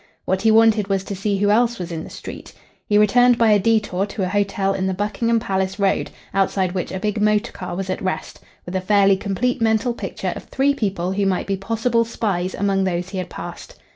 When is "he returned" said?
2.87-3.37